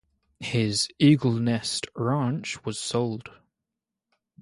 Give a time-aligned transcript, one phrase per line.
[0.39, 3.29] His "Eagle's Nest" ranch was sold.